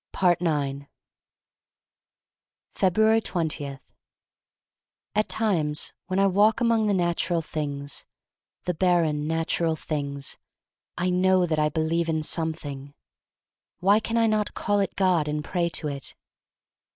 [0.15, 0.87] jfebruars
[2.79, 3.79] 20*
[5.13, 8.05] AT TIMES when I walk among the• natural things—
[8.65, 10.37] the barren, nat ural things—
[10.97, 12.95] I know that I believe in Something.
[13.77, 16.15] Why can I not call it God and pray to it?